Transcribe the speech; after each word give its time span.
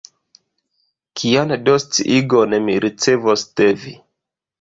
Kian 1.19 1.53
do 1.67 1.75
sciigon 1.83 2.57
mi 2.69 2.79
ricevos 2.87 3.45
de 3.63 3.69
vi? 3.83 3.95